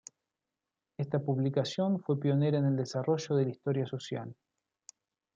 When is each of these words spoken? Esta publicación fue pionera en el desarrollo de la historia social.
Esta 0.97 1.19
publicación 1.19 2.01
fue 2.01 2.19
pionera 2.19 2.57
en 2.57 2.65
el 2.65 2.75
desarrollo 2.75 3.35
de 3.35 3.43
la 3.45 3.51
historia 3.51 3.85
social. 3.85 4.35